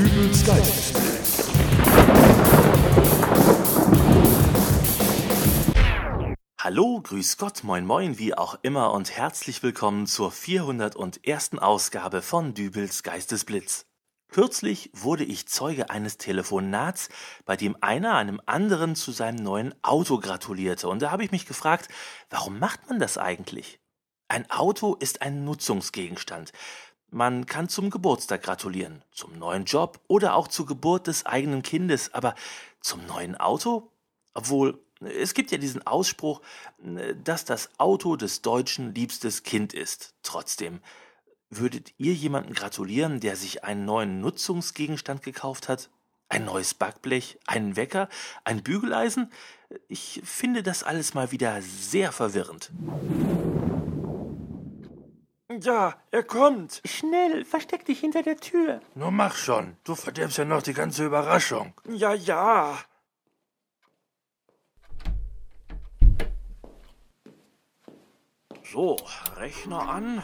[0.00, 1.50] Dübels Geistesblitz.
[6.58, 11.58] Hallo, grüß Gott, moin moin, wie auch immer und herzlich willkommen zur 401.
[11.58, 13.84] Ausgabe von Dübels Geistesblitz.
[14.32, 17.10] Kürzlich wurde ich Zeuge eines Telefonats,
[17.44, 20.88] bei dem einer einem anderen zu seinem neuen Auto gratulierte.
[20.88, 21.88] Und da habe ich mich gefragt,
[22.30, 23.80] warum macht man das eigentlich?
[24.28, 26.52] Ein Auto ist ein Nutzungsgegenstand.
[27.12, 32.14] Man kann zum Geburtstag gratulieren, zum neuen Job oder auch zur Geburt des eigenen Kindes,
[32.14, 32.36] aber
[32.80, 33.90] zum neuen Auto?
[34.32, 36.40] Obwohl, es gibt ja diesen Ausspruch,
[37.24, 40.14] dass das Auto des Deutschen liebstes Kind ist.
[40.22, 40.80] Trotzdem,
[41.48, 45.90] würdet ihr jemanden gratulieren, der sich einen neuen Nutzungsgegenstand gekauft hat?
[46.28, 48.08] Ein neues Backblech, einen Wecker,
[48.44, 49.32] ein Bügeleisen?
[49.88, 52.70] Ich finde das alles mal wieder sehr verwirrend.
[55.62, 56.80] Ja, er kommt.
[56.86, 58.80] Schnell, versteck dich hinter der Tür.
[58.94, 59.76] Nur mach schon.
[59.84, 61.74] Du verderbst ja noch die ganze Überraschung.
[61.86, 62.78] Ja, ja.
[68.72, 68.96] So,
[69.36, 70.22] Rechner an.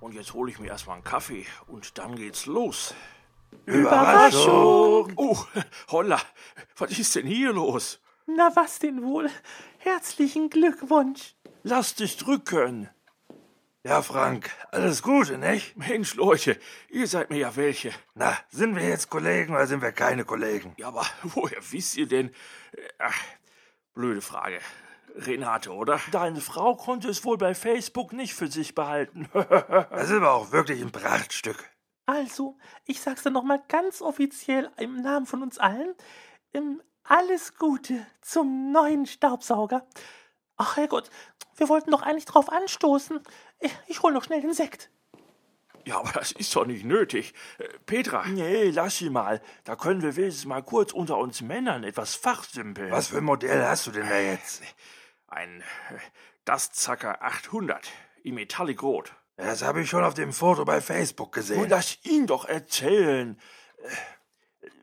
[0.00, 2.94] Und jetzt hole ich mir erstmal einen Kaffee und dann geht's los.
[3.66, 5.12] Überraschung.
[5.16, 5.38] Oh,
[5.90, 6.20] holla,
[6.78, 8.00] was ist denn hier los?
[8.26, 9.28] Na was denn wohl?
[9.78, 11.34] Herzlichen Glückwunsch.
[11.62, 12.88] Lass dich drücken.
[13.86, 15.76] Ja, Frank, alles Gute, nicht?
[15.76, 17.92] Mensch, Leute, ihr seid mir ja welche.
[18.14, 20.72] Na, sind wir jetzt Kollegen oder sind wir keine Kollegen?
[20.78, 22.30] Ja, aber woher wisst ihr denn?
[22.98, 23.20] Ach,
[23.92, 24.58] blöde Frage.
[25.16, 26.00] Renate, oder?
[26.12, 29.28] Deine Frau konnte es wohl bei Facebook nicht für sich behalten.
[29.34, 31.62] Das ist aber auch wirklich ein Prachtstück.
[32.06, 35.94] Also, ich sag's dann nochmal ganz offiziell im Namen von uns allen.
[36.54, 39.86] Ähm, alles Gute zum neuen Staubsauger.
[40.56, 41.10] Ach Herrgott,
[41.56, 43.20] wir wollten doch eigentlich drauf anstoßen.
[43.60, 44.90] Ich, ich hol noch schnell den Sekt.
[45.86, 47.34] Ja, aber das ist doch nicht nötig.
[47.58, 48.24] Äh, Petra.
[48.26, 49.42] Nee, lass sie mal.
[49.64, 52.90] Da können wir wenigstens mal kurz unter uns Männern etwas fachsimpeln.
[52.90, 54.62] Was für ein Modell hast du denn da jetzt?
[55.28, 55.98] Ein äh,
[56.44, 57.90] Dustzacker 800
[58.22, 59.12] im Metallic Rot.
[59.36, 61.60] Das habe ich schon auf dem Foto bei Facebook gesehen.
[61.60, 63.38] Nun lass ihn doch erzählen.
[63.82, 63.88] Äh,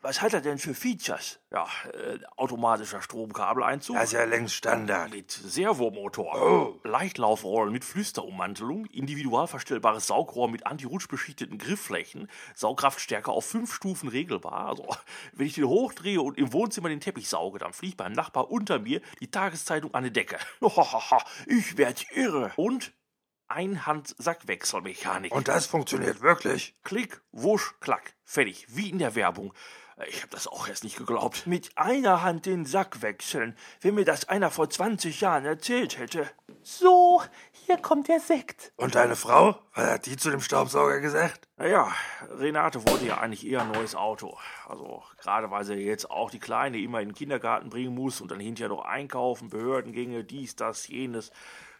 [0.00, 1.40] Was hat er denn für Features?
[1.50, 3.96] Ja, äh, automatischer Stromkabeleinzug.
[3.96, 5.10] Das ist ja längst Standard.
[5.10, 6.34] Mit Servomotor.
[6.40, 6.80] Oh.
[6.84, 14.68] Leichtlaufrollen mit Flüsterummantelung, individual verstellbares Saugrohr mit anti-rutsch beschichteten Griffflächen, Saugkraftstärke auf fünf Stufen regelbar.
[14.68, 14.86] Also,
[15.32, 18.78] wenn ich den hochdrehe und im Wohnzimmer den Teppich sauge, dann fliegt beim Nachbar unter
[18.78, 20.38] mir die Tageszeitung an die Decke.
[21.46, 22.52] ich werd irre.
[22.54, 22.92] Und
[23.48, 25.34] Einhand-Sackwechselmechanik.
[25.34, 26.76] Und das funktioniert wirklich?
[26.84, 28.14] Klick, wusch, klack.
[28.24, 28.66] Fertig.
[28.68, 29.54] Wie in der Werbung.
[30.06, 31.46] Ich habe das auch erst nicht geglaubt.
[31.46, 33.56] Mit einer Hand den Sack wechseln.
[33.80, 36.30] Wenn mir das einer vor 20 Jahren erzählt hätte.
[36.62, 37.22] So,
[37.66, 38.72] hier kommt der Sekt.
[38.76, 39.58] Und deine Frau?
[39.74, 41.48] Was hat die zu dem Staubsauger gesagt?
[41.56, 41.92] Naja,
[42.38, 44.38] Renate wollte ja eigentlich eher ein neues Auto.
[44.68, 48.30] Also, gerade weil sie jetzt auch die Kleine immer in den Kindergarten bringen muss und
[48.30, 51.32] dann hinterher noch einkaufen, Behördengänge, dies, das, jenes.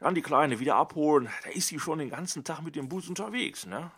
[0.00, 1.30] Dann die Kleine wieder abholen.
[1.44, 3.90] Da ist sie schon den ganzen Tag mit dem Bus unterwegs, ne?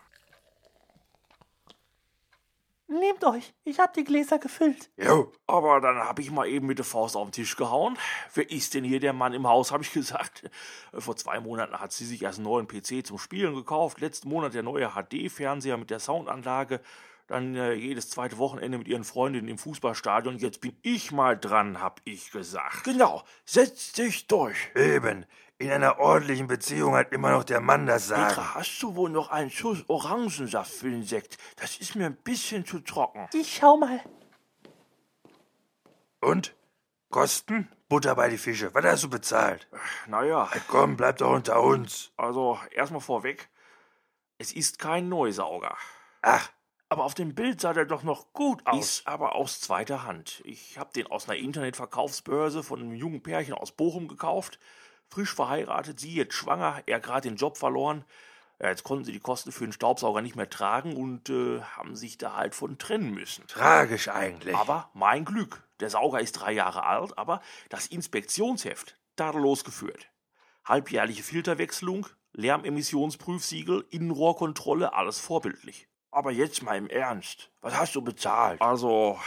[2.94, 4.88] Nehmt euch, ich hab die Gläser gefüllt.
[4.96, 5.32] Jo.
[5.48, 7.98] Aber dann hab ich mal eben mit der Faust auf den Tisch gehauen.
[8.34, 10.48] Wer ist denn hier der Mann im Haus, hab ich gesagt.
[10.96, 14.00] Vor zwei Monaten hat sie sich erst einen neuen PC zum Spielen gekauft.
[14.00, 16.80] Letzten Monat der neue HD-Fernseher mit der Soundanlage.
[17.26, 20.38] Dann äh, jedes zweite Wochenende mit ihren Freundinnen im Fußballstadion.
[20.38, 22.84] Jetzt bin ich mal dran, hab ich gesagt.
[22.84, 24.56] Genau, setz dich durch.
[24.76, 25.26] Eben.
[25.58, 28.28] In einer ordentlichen Beziehung hat immer noch der Mann das Sagen.
[28.28, 31.38] Petra, hast du wohl noch einen Schuss Orangensaft für den Sekt?
[31.56, 33.28] Das ist mir ein bisschen zu trocken.
[33.32, 34.00] Ich schau mal.
[36.20, 36.54] Und?
[37.10, 37.68] Kosten?
[37.88, 38.74] Butter bei die Fische.
[38.74, 39.68] Was hast du bezahlt?
[40.08, 42.10] Naja, komm, bleib doch unter uns.
[42.16, 43.48] also erstmal vorweg.
[44.38, 45.76] Es ist kein Neusauger.
[46.22, 46.50] Ach,
[46.88, 48.84] Aber auf dem Bild sah der doch noch gut aus.
[48.98, 50.42] Ist aber aus zweiter Hand.
[50.44, 54.58] Ich habe den aus einer Internetverkaufsbörse von einem jungen Pärchen aus Bochum gekauft.
[55.08, 58.04] Frisch verheiratet, sie jetzt schwanger, er gerade den Job verloren.
[58.60, 61.96] Ja, jetzt konnten sie die Kosten für den Staubsauger nicht mehr tragen und äh, haben
[61.96, 63.46] sich da halt von trennen müssen.
[63.46, 64.56] tragisch eigentlich.
[64.56, 65.62] Aber mein Glück.
[65.80, 70.08] Der Sauger ist drei Jahre alt, aber das Inspektionsheft tadellos geführt.
[70.64, 75.88] Halbjährliche Filterwechselung, Lärmemissionsprüfsiegel, Innenrohrkontrolle, alles vorbildlich.
[76.10, 77.50] Aber jetzt mal im Ernst.
[77.60, 78.60] Was hast du bezahlt?
[78.62, 79.18] Also,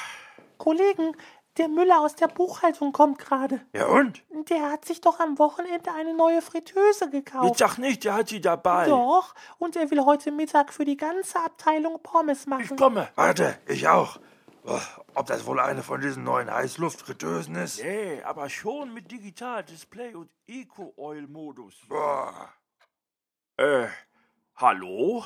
[0.57, 1.15] Kollegen,
[1.57, 3.61] der Müller aus der Buchhaltung kommt gerade.
[3.73, 4.23] Ja und?
[4.49, 7.57] Der hat sich doch am Wochenende eine neue Fritteuse Jetzt gekauft.
[7.57, 8.87] sag nicht, der hat sie dabei.
[8.87, 12.77] Doch, und er will heute Mittag für die ganze Abteilung Pommes Ich machen.
[12.77, 13.09] komme.
[13.15, 14.19] Warte, ich auch.
[14.63, 14.79] Oh,
[15.15, 17.81] Ob das wohl eine von diesen neuen Heißluftfritteusen ist?
[17.81, 21.73] Nee, aber schon mit Digital-Display und Eco-Oil-Modus.
[21.87, 22.49] Boah.
[23.57, 23.87] äh,
[24.55, 25.23] hallo?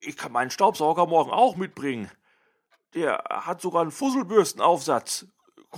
[0.00, 2.10] ich kann meinen Staubsauger morgen auch mitbringen.
[2.94, 5.26] Der hat sogar einen Fusselbürstenaufsatz.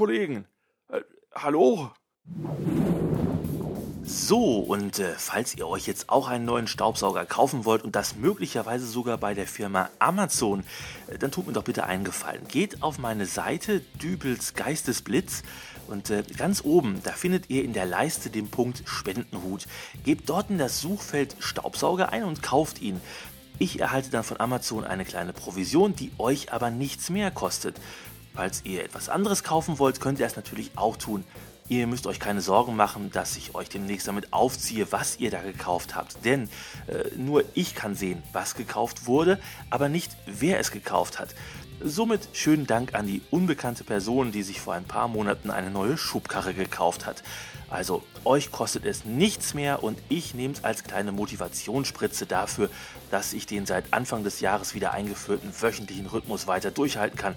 [0.01, 0.47] Kollegen,
[0.89, 1.03] äh,
[1.35, 1.91] hallo?
[4.03, 8.17] So, und äh, falls ihr euch jetzt auch einen neuen Staubsauger kaufen wollt und das
[8.17, 10.65] möglicherweise sogar bei der Firma Amazon,
[11.09, 12.49] äh, dann tut mir doch bitte einen Gefallen.
[12.49, 15.43] Geht auf meine Seite Dübels Geistesblitz
[15.87, 19.67] und äh, ganz oben, da findet ihr in der Leiste den Punkt Spendenhut.
[20.03, 23.03] Gebt dort in das Suchfeld Staubsauger ein und kauft ihn.
[23.59, 27.77] Ich erhalte dann von Amazon eine kleine Provision, die euch aber nichts mehr kostet.
[28.35, 31.25] Falls ihr etwas anderes kaufen wollt, könnt ihr es natürlich auch tun.
[31.69, 35.41] Ihr müsst euch keine Sorgen machen, dass ich euch demnächst damit aufziehe, was ihr da
[35.41, 36.25] gekauft habt.
[36.25, 36.49] Denn
[36.89, 39.39] äh, nur ich kann sehen, was gekauft wurde,
[39.71, 41.35] aber nicht wer es gekauft hat.
[41.83, 45.97] Somit schönen Dank an die unbekannte Person, die sich vor ein paar Monaten eine neue
[45.97, 47.23] Schubkarre gekauft hat.
[47.71, 52.69] Also euch kostet es nichts mehr und ich nehme es als kleine Motivationsspritze dafür,
[53.11, 57.35] dass ich den seit Anfang des Jahres wieder eingeführten wöchentlichen Rhythmus weiter durchhalten kann.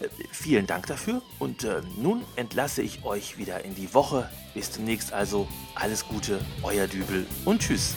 [0.00, 4.28] Äh, vielen Dank dafür und äh, nun entlasse ich euch wieder in die Woche.
[4.54, 5.46] Bis demnächst also
[5.76, 7.94] alles Gute, euer Dübel und tschüss.